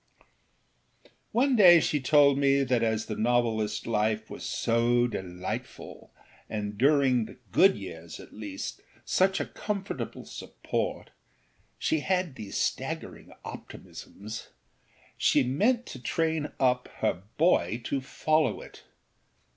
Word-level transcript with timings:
One 1.31 1.55
day 1.55 1.79
she 1.79 1.99
told 2.01 2.39
me 2.39 2.63
that 2.63 2.81
as 2.81 3.05
the 3.05 3.13
novelistâs 3.13 3.85
life 3.85 4.31
was 4.31 4.43
so 4.43 5.05
delightful 5.05 6.11
and 6.49 6.75
during 6.75 7.25
the 7.25 7.37
good 7.51 7.77
years 7.77 8.19
at 8.19 8.33
least 8.33 8.81
such 9.05 9.39
a 9.39 9.45
comfortable 9.45 10.25
support 10.25 11.11
(she 11.77 11.99
had 11.99 12.33
these 12.33 12.57
staggering 12.57 13.31
optimisms) 13.45 14.47
she 15.19 15.43
meant 15.43 15.85
to 15.85 15.99
train 16.01 16.51
up 16.59 16.87
her 17.01 17.21
boy 17.37 17.79
to 17.83 18.01
follow 18.01 18.59
it. 18.59 18.81